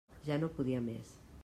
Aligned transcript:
Ja 0.29 0.37
no 0.45 0.49
podia 0.57 0.81
més. 0.89 1.17